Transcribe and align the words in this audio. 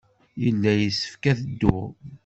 Yella 0.43 0.71
yessefk 0.75 1.23
ad 1.31 1.37
dduɣ. 1.49 1.87